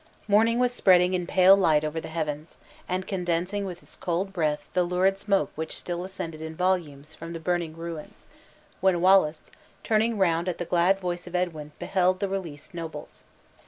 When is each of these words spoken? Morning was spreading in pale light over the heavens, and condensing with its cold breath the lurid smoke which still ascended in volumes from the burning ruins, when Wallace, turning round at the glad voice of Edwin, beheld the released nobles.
Morning 0.27 0.57
was 0.57 0.73
spreading 0.73 1.13
in 1.13 1.27
pale 1.27 1.55
light 1.55 1.85
over 1.85 2.01
the 2.01 2.07
heavens, 2.07 2.57
and 2.89 3.05
condensing 3.05 3.65
with 3.65 3.83
its 3.83 3.95
cold 3.95 4.33
breath 4.33 4.67
the 4.73 4.81
lurid 4.81 5.19
smoke 5.19 5.51
which 5.53 5.77
still 5.77 6.03
ascended 6.03 6.41
in 6.41 6.55
volumes 6.55 7.13
from 7.13 7.33
the 7.33 7.39
burning 7.39 7.77
ruins, 7.77 8.27
when 8.79 8.99
Wallace, 8.99 9.51
turning 9.83 10.17
round 10.17 10.49
at 10.49 10.57
the 10.57 10.65
glad 10.65 10.99
voice 10.99 11.27
of 11.27 11.35
Edwin, 11.35 11.71
beheld 11.77 12.19
the 12.19 12.27
released 12.27 12.73
nobles. 12.73 13.23